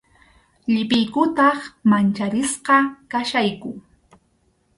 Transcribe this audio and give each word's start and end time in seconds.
Llipiykutaq 0.71 1.59
mancharisqa 1.89 2.75
kachkayku. 3.11 3.69